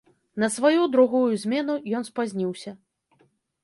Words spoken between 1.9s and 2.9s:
ён спазніўся.